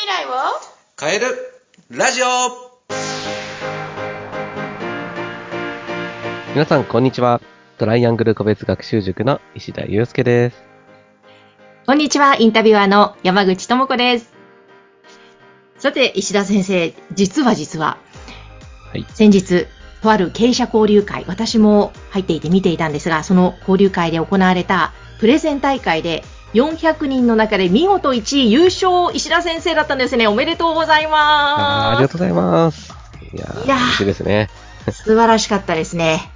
[0.00, 0.30] 未来を？
[0.98, 1.26] 変える
[1.90, 2.26] ラジオ
[6.54, 7.42] 皆さん、こんにちは。
[7.76, 10.64] トライアングル個別学習塾の石田祐介です。
[11.84, 14.32] こんにちは、インタビュアーの山口智子です。
[15.76, 17.98] さて、石田先生、実は実は、
[18.92, 19.66] はい先日、
[20.00, 26.24] とある経営者交流会、私も入っていて見ていたんですが、その交流会で行われたプレゼン大会で、
[26.54, 30.26] 400人の中で見事1位優勝、石田先生だったんですね。
[30.26, 31.62] おめでとうございます。
[31.62, 32.92] ありがとうございます。
[33.32, 34.48] いやー、いやー嬉しいですね。
[34.90, 36.30] 素晴らしかったですね。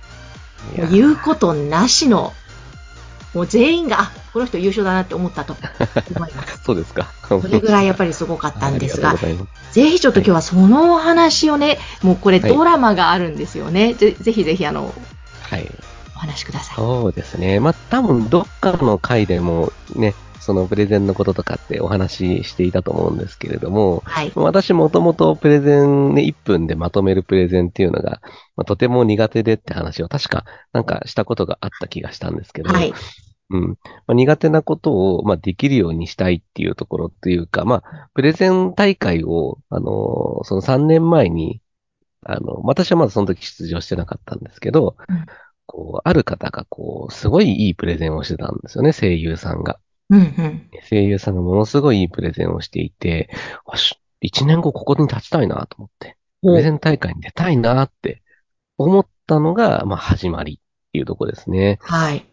[0.90, 2.32] 言うことなしの、
[3.34, 5.56] もう全員が、あ、この人優勝だなって思ったと
[6.14, 6.60] 思います。
[6.64, 7.08] そうですか。
[7.28, 9.18] それぐらいやっぱりすごかったんですがが。
[9.72, 13.94] ぜひちょっと今日はそのお話をね、もうこれはいドラマがあるんですよね。
[13.94, 14.94] ぜぜひぜひあの、
[15.42, 15.68] はい。
[16.24, 16.76] お話しください。
[16.76, 17.60] そうですね。
[17.60, 24.32] まあ、多分、どっかの回でもね、そのプレゼンのこととかってお話ししていたと思うんですけれども、はい。
[24.34, 28.20] 私もともとプレゼンね、1分でまとめるプレゼンっていうのが、
[28.56, 32.92] まあ、とても苦手でって話を確かなんかしたことがあった気がしたんですけど、はい。
[33.50, 33.68] うん。
[33.70, 33.76] ま
[34.08, 41.62] あ、苦手なことを、まあ、できるようにしたいっていうところっていうか、まあ、プレゼン大会を、あのーその3年前に、
[42.22, 45.24] あの、私はまだその時出場してなかったんですけど、うん
[45.66, 49.78] こう、ある方がこう、すごいいいプレゼンをしてたんですよね、声優さんが。
[50.10, 50.70] うんうん。
[50.88, 53.30] 声優さんがものすごいいいプレゼンをしていて、
[53.66, 58.22] よし、1年後ここに立ちたいなと思って、プレゼン大会に出たいなって
[58.78, 61.78] 思ったのが、まあ、始まりっていうところですね。
[61.80, 62.26] はい。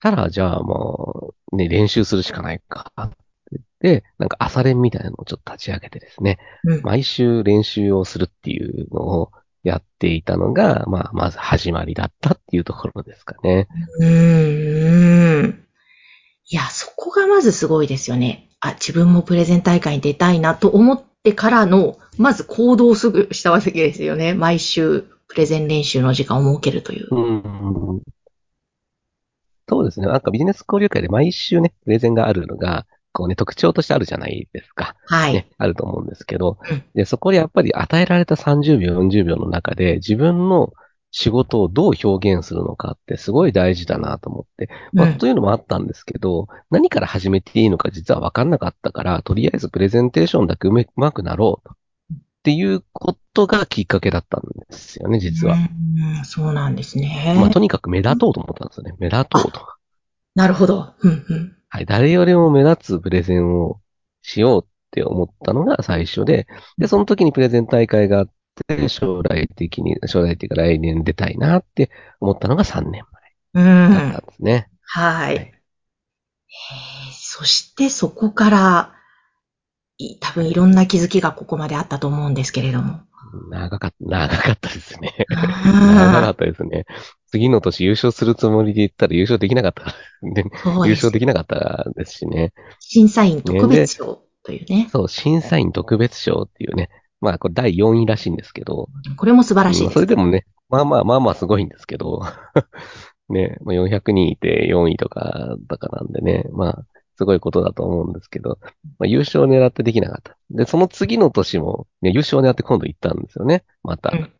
[0.00, 3.16] たら、じゃあもう、ね、練習するしかないかって
[3.52, 3.64] 言っ
[4.00, 6.82] て、なんか朝練みたいなのをちょっと立ち上げてですね、うん。
[6.82, 9.32] 毎週練習をするっていうのを
[9.62, 13.68] やっていたのが、まあ、まず始まりだったっていうところですかね。
[14.00, 15.64] うーん。
[16.50, 18.48] いや、そこがまずすごいですよね。
[18.60, 24.34] あ、自分もプレゼン大会に出たいなと思ってからの、まず行動をすぐしたわけですよね。
[24.34, 27.08] 毎週プレゼン練習の時間を設けるという。
[27.10, 27.20] う
[27.96, 28.02] ん。
[29.68, 30.06] そうですね。
[30.06, 34.96] なんかビジネス交流会で毎週ね、プレゼンがあるのが、こうね、特徴としてあるじゃないですか。
[35.06, 35.34] はい。
[35.34, 40.72] ね、あると思うんですけどうん、で、そこでやっぱり与えられた30秒、40秒の中で自分の
[41.10, 51.74] 仕事をどう表現するのかってすごい大事だなと思って、まあ、うんというのもあったんですけど、何から始めていいのか実は分かんなかったから、とりあえずプレゼンテーションだけうまくなろうと。
[51.74, 55.54] っていうことがきっかけだったんですよね、実は。
[55.54, 55.58] う
[56.22, 57.34] ん、そうなんですね。
[57.36, 58.94] まあ、とにかく目立とうと思ったんですよね。
[58.98, 59.60] 目立とうと。
[60.34, 60.94] なるほど。
[61.02, 61.56] うんうん。
[61.72, 61.86] はい。
[61.86, 63.80] 誰よりも目立つプレゼンを
[64.22, 66.46] しようって思ったのが最初で、
[66.78, 68.30] で、その時にプレゼン大会があっ
[68.66, 71.90] て、将来的に、将来的に来年出たいなって
[72.20, 73.04] 思ったのが3年
[73.54, 73.60] う
[73.90, 74.22] 前だったんん。
[74.26, 74.70] ですね。
[74.84, 75.36] はい。
[75.36, 78.94] はいそしてそこから、
[79.96, 83.00] い多分いろんな気づきがここまであったと思うんですけれども。
[83.50, 85.12] 長かった、長かったですね。
[85.94, 86.84] 長かあったですね。
[87.32, 89.84] 次の年優勝するつもりで言ったら優勝できなかった。
[90.34, 90.44] で
[90.84, 92.52] 優勝できなかったですしね。
[92.78, 94.88] 審査員特別賞というね。
[94.92, 96.90] そう、審査員特別賞っていうね。
[97.22, 99.94] まあ、これ第4位らしいんですけど、これも素晴らしいうんです。
[99.94, 102.20] それでもね、まあまあまあまあすごいんですけど、
[103.30, 106.84] ね、まあ、400人いて4位とかだからなんでね、まあ、
[107.16, 108.58] すごいことだと思うんですけど、
[108.98, 110.36] まあ、優勝を狙ってできなかった。
[110.50, 113.64] で、その次の年も、ね、優勝を狙って今度行ったんですよね。
[113.82, 114.10] また。
[114.10, 114.32] うん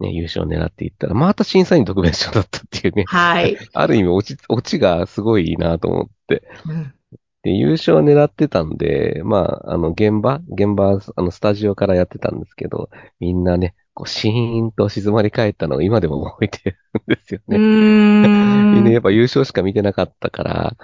[0.00, 3.04] ね、優勝を狙って行ったら、また審査員特別賞だったっていうね。
[3.06, 3.56] はい。
[3.72, 6.42] ある意味、落ち、落ちがすごいいいなと思って。
[6.66, 6.94] うん
[7.42, 17.56] で、優勝を狙ってたんで、まあ、あの、現場、現場、あの、スタジオからやってたんですけど、みんなね、こう、シーンと静まり返ったのを今でも覚えてるんですよね。
[18.74, 18.98] みんなやん。
[18.98, 20.76] っぱ優勝しか見てなかったから、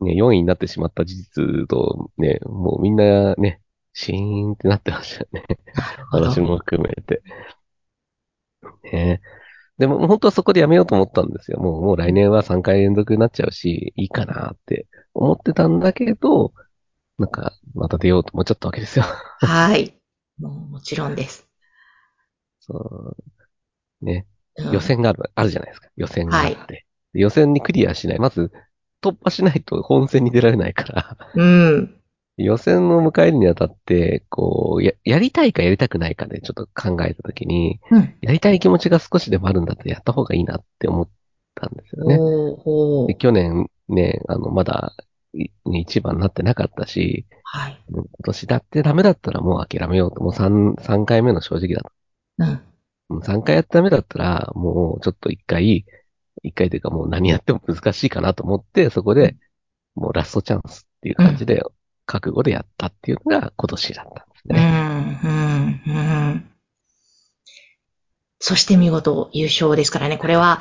[0.00, 3.60] ね、4位になってしまった事実と、ね、もうみんなね、
[3.92, 5.42] シーンってなってましたよね。
[6.12, 7.22] 私も含めて。
[8.84, 9.20] ね。
[9.78, 11.58] でも、本当はそこでやめようと思ったんですよ。
[11.58, 16.52] もう、もう来年は3回連続になっちゃうし、いいかなって思ってたんだけど、
[17.18, 19.04] なんか、また出ようと思っちゃったわけですよ。
[19.40, 19.94] はい。
[20.38, 21.48] もうもちろんです。
[22.60, 23.14] そ
[24.02, 24.04] う。
[24.04, 24.26] ね。
[24.58, 25.88] うん予選がある、あるじゃないですか。
[25.96, 26.86] 予選があって。
[27.14, 28.18] で予選にクリアしない。
[28.18, 28.52] まず、
[29.00, 31.99] 突破しないと本戦に出られないから、うん。
[32.44, 38.14] 予選を迎えるにあたって、こう、や、やりたいかやりたくないかでちょっと考えたときに、うん。
[38.20, 41.08] やりたい気持ちが少しでもあるんだったらやった方がいいなって思っ
[41.54, 42.16] たんですよね。
[42.16, 44.94] ほうほうで去年ね、あの、まだ、
[45.32, 45.48] い
[45.80, 47.84] 一番になってなかったし、はい。
[47.88, 50.22] 今年だってダメだったらもう諦めようと。
[50.22, 51.90] もう3、三回目の正直だと。
[52.38, 52.48] うん。
[52.48, 52.62] うん
[53.22, 55.84] 3回やってダメだったら、もうちょっと一回、
[56.44, 59.36] 一回というかもう何やっても難しいかなと思って、そこで、
[59.96, 61.64] もうラストチャンスっていう感じで
[62.10, 65.20] 覚悟でやったっていうのが今年だったんですうん、ね。
[65.22, 65.98] うん、う
[66.34, 66.50] ん。
[68.40, 70.60] そして見事優勝ですからね、これは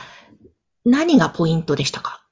[0.85, 2.23] 何がポイントでしたか？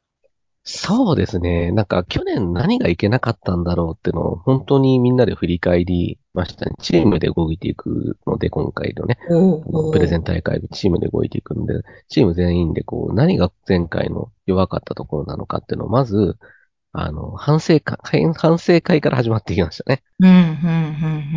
[0.70, 1.72] そうですね。
[1.72, 6.76] なんか去年何がいけなかったんだろうっていうのを本当にみんなで振り返りましたね。
[6.82, 16.38] チームで動いていくので、今回のね、おプレゼン大会でチームで動いていくので、チーム全員でこう、何が前回の弱かったところなのかっていうのを、まず、
[17.00, 17.98] あの、反省会、
[18.34, 20.02] 反省会から始まっていきましたね。
[20.20, 20.38] うん、うん、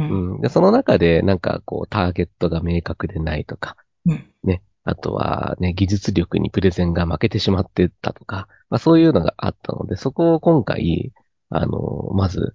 [0.00, 0.40] うん、うん。
[0.40, 3.76] で、その中で、なんかこう、ターゲットが明確でないとか、
[4.06, 4.24] うん。
[4.42, 4.62] ね。
[4.84, 11.12] あとはね、技術力にプレゼンが負けてしまってたとか、まあそういうのがあったので、そこを今回、
[11.50, 12.54] あの、まず、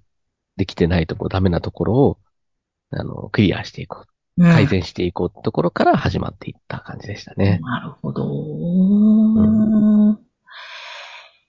[0.57, 2.17] できてないところ、ダメなところを、
[2.89, 4.05] あの、クリアしていこ
[4.37, 4.43] う。
[4.43, 4.51] うん。
[4.51, 7.59] 改善していこうってところから始まっていった感じでしたね。
[7.61, 8.25] なるほど。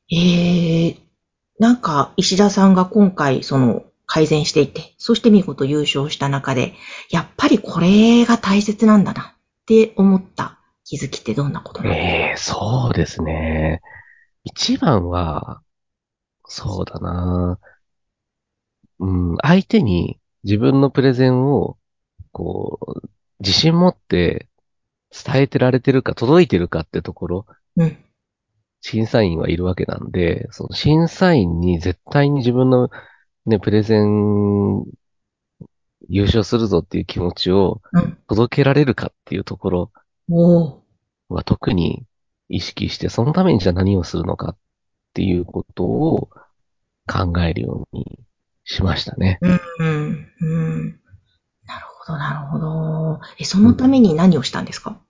[0.08, 1.05] ええ
[1.58, 6.74] なんか、石田さんが今回、その、改善していって、そして見事優勝した中で、
[7.10, 13.80] やっぱりこれが大切なんだなって思った気づきってどんなことなのええそうですね。
[14.44, 15.60] 一番は、
[16.46, 17.58] そうだな。
[19.00, 21.76] うん、相手に自分のプレゼンを、
[22.30, 23.08] こう、
[23.40, 24.48] 自信持って
[25.10, 27.98] 伝えてられてるか、届いてるかってところ、うん。
[28.88, 32.88] 審査員はいるわけなんで、その審査員に絶対に自分の
[33.44, 34.84] ね、プレゼン、
[36.08, 38.16] 優勝するぞっていう気持ちをうん。
[38.28, 39.92] 届けられるかっていうところ
[41.28, 42.04] は特に
[42.48, 44.56] 意識して、そのためにじゃあ何をするのかっ
[45.14, 46.28] ていうことを
[47.08, 48.20] 考えるように
[48.62, 49.38] しましたね。
[49.42, 49.60] うん。
[49.80, 50.28] うん。
[50.40, 51.00] うん。
[51.66, 53.20] なるほど、なるほど。
[53.38, 55.00] え、そのために何をしたんですか？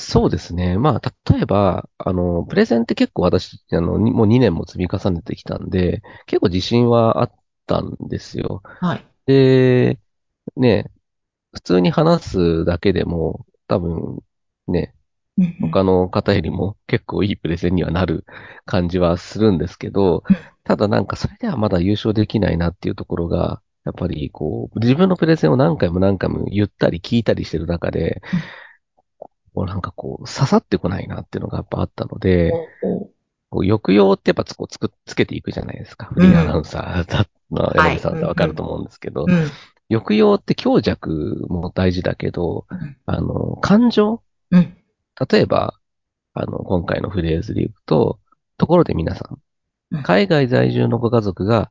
[0.00, 0.78] そうですね。
[0.78, 7.34] まあ、例えば、あの、プレゼンって結構私、あの、にもう2年も積み重ねてきたんで、結構自信はあっ
[7.66, 8.62] たんですよ。
[8.80, 9.04] はい。
[9.26, 9.98] で、
[10.56, 10.90] ね、
[11.52, 14.22] 普通に話すだけでも、多分、
[14.68, 14.94] ね、
[15.60, 18.24] 他の方よりも結構いいプレゼンにはなる
[18.66, 28.22] 感じはするんですけどうん、ただなんかそれではまだ優勝できないなっていうところが、やっぱりこう、自分のプレゼンを何回も何回も言ったり聞いたりしてる中で、
[29.54, 32.52] こうなんかこう、刺さってこないなっていうのがやっぱあったので、
[33.50, 36.06] こう抑揚ってやっぱつこうつくつけていくじゃないですか。
[36.06, 39.50] フリーアナウンサーだ、 まあ、はい柳さんわかると思うんですけど、うん。
[39.90, 44.76] 抑揚って強弱も大事だけど、うんあの、感情うん。
[45.30, 45.74] 例えば、
[46.34, 48.18] あの、今回のフレーズで言うと、
[48.58, 49.28] ところで皆さ
[49.90, 51.70] うんん、海外在住のご家族が、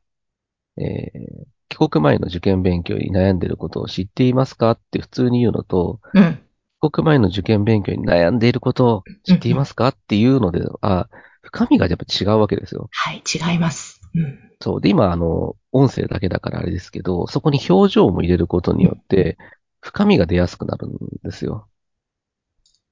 [0.76, 6.40] えー帰国前の受験勉強に悩んでいることを知っていますかって普通に言うのと、うん。
[6.80, 11.08] 帰国前の受験勉強に悩んでいることを知っていますかっていうのでは、
[11.42, 12.88] 深みがやっぱ違うわけですよ。
[12.92, 14.00] はい、違います。
[14.14, 14.38] うん。
[14.60, 14.80] そう。
[14.80, 19.38] で、今、あの、音声だけだからあれですけど、そこに表情も入れることによって、
[19.80, 21.68] 深みが出やすくなるんですよ。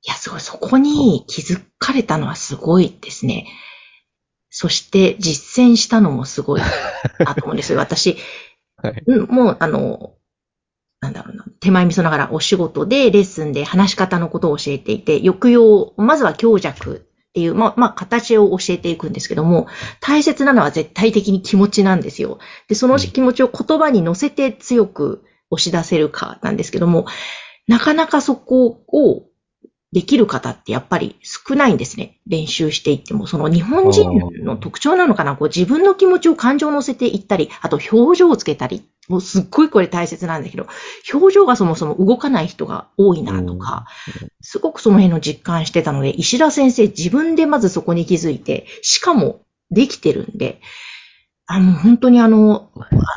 [0.02, 0.40] いや、すごい。
[0.40, 3.46] そこに気づかれたのはすごいですね。
[4.50, 6.60] そして実践したのもすごい
[7.18, 7.78] なと思うんですよ。
[7.80, 8.16] 私、
[8.76, 9.02] はい。
[9.06, 10.14] うんもう、あの、
[11.00, 19.66] なんだろうな、手前味噌ながらお仕事でレッスンで話し方のことを教えていて、抑揚、まずは強弱っていう、まあ、まあ、形を教えていくんですけども、
[20.00, 22.38] 大切なのは絶対的に気持ちなんですよ。
[22.68, 27.06] で、その気持ちを言葉に乗せて強く押し出せるかなんですけども、
[27.68, 29.26] なかなかそこを
[29.92, 32.18] できる方ってやっぱり少ないんですね。
[32.26, 33.26] 練習していっても。
[33.26, 34.10] その日本人
[34.44, 38.82] の特徴なのかなこう自分の気持ちを感情を乗せていったり、あと表情をつけたり。
[39.08, 40.66] もうすっごいこれ大切なんだけど、
[41.12, 43.86] 表情がそもそも動かない人が多いなとか、
[44.40, 50.60] すごくその辺の実感してたので、石田先生自分でまずそこに気づいて、しかもできてるんで、
[51.48, 52.70] あの、本当にあの、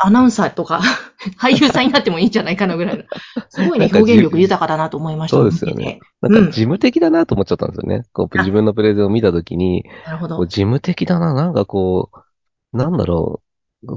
[0.03, 0.81] アナウンサーとか、
[1.41, 3.03] 俳優さんになってもいいんじゃないかなぐらいの。
[3.49, 5.37] すごいね、表現力豊かだなと思いました。
[5.37, 5.99] そうですよね。
[6.21, 8.05] なんかうん事務的だなと思っちゃったんですよね。
[8.13, 10.45] こうあ自分のプレゼンを見たときに、なるほど。
[10.45, 13.48] 事務的だな、なんかこう、なんだろう、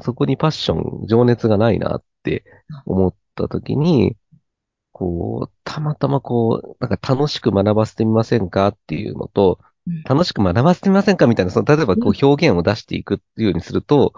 [0.03, 2.45] そこにパッション、情熱がないなって
[2.87, 4.17] 思ったときに、
[4.93, 9.73] こう、たまたまこう、なんか楽しく学ばせてみませんかっていうのと、うん
[10.05, 14.13] 楽しく学ばせてみませんかみたいな、その、例えばこう表現を出していくっていうようにすると、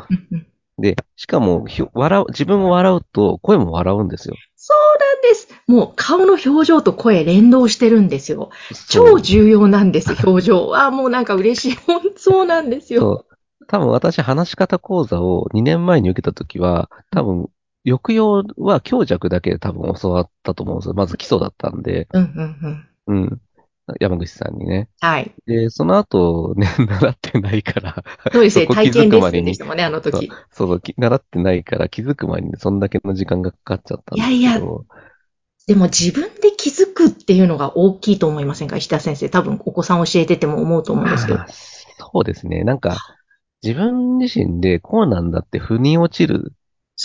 [0.78, 4.34] で、しかも、笑う、自分を笑うと声も笑うんですよ。
[4.56, 5.48] そうなんです。
[5.66, 8.50] もう顔の表情と声連動してるんですよ。
[8.88, 10.68] 超重要なんです、表情。
[10.68, 11.76] はもうなんか嬉しい。
[11.76, 13.24] 本当そうなんですよ。
[13.66, 17.48] 多分私話し方講座を2年前に受けたときは、多分、
[17.86, 20.94] 抑揚は強弱だけで多分教わったと思うんですよ。
[20.94, 22.08] まず基礎だったんで。
[22.12, 23.22] うんうんうん。
[23.22, 23.40] うん。
[24.00, 24.88] 山口さんにね。
[25.00, 25.30] はい。
[25.46, 28.02] で、その後 ね、習ってないから、
[28.32, 30.30] そうですね、体験レッスでにンでしたもんね、あの時。
[30.50, 34.38] そうそう、き習ってないから気づく前にそんだけの時間がかかっちゃったんですけど。
[34.38, 34.60] いやいや
[35.66, 38.76] でも自分で気づくっていうのが大きいと思いませんか？
[38.76, 39.30] 石田先生。
[39.30, 41.44] 多分お子さん教えてても思うと思うんですけどま。
[41.44, 42.64] あそうですね。
[42.64, 42.98] なんか、
[43.64, 46.52] 自分自身でこうなんだって腑に落ちる、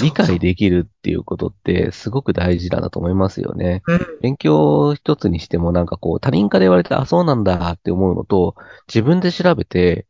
[0.01, 3.81] 理解できるっていうことってすごく大事だなと思いますよね。
[3.87, 4.19] うん。
[4.21, 8.55] 勉強一つにしてもなんかこう他人から言われて、あ、そうなんだって思うのと、
[8.87, 10.05] 自分で調べて、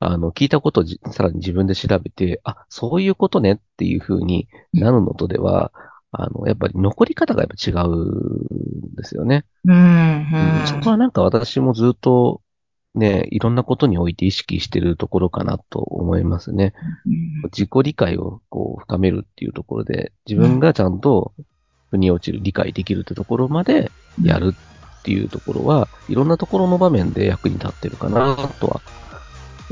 [0.00, 5.72] あの、聞いたことをじさらに自分で調べて、あ、そういうことねっていう風になるのとでは、
[6.10, 9.44] あの、やっぱり残り方がやっぱ違うんですよね。
[9.64, 10.62] うん。
[10.62, 12.42] うんそこはなんか私もずっと
[12.94, 16.74] ね、いろんなことにおいて意識してるところかなと思いますね。
[17.06, 21.32] うん自己理解をこう深めるっていうところで、自分がちゃんと
[21.90, 23.90] 腑に落ちる、理解できるってところまで
[24.22, 28.80] やるっていうところは、いろんなところの場面で役に立ってるかなとは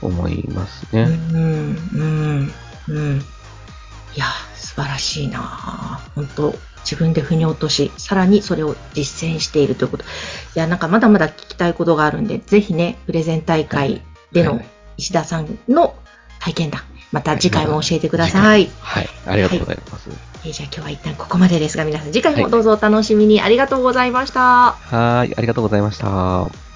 [0.03, 1.03] 思いますね。
[1.03, 1.77] うん。
[1.95, 2.53] うん。
[2.89, 3.19] うん。
[3.19, 10.05] いや、素晴らしいな本当自分で腑に落とし、さらにそれを実践しているということ。
[10.05, 10.07] い
[10.55, 14.67] や、なんかまだまだ聞きたいことがあるんで、ぜひね、プレゼン大会でのはい
[15.01, 15.95] 石田さんの
[16.41, 18.71] 体験談、また次回も教えてください。
[18.81, 19.09] はい。
[19.27, 20.11] ありがとうございます。
[20.45, 23.43] えーじゃあ今日は一旦ここまでですが、皆さん次回もどうぞお楽しみに。
[23.43, 24.41] ありがとうございました。
[24.41, 25.35] はーい。
[25.37, 26.70] ありがとうございました。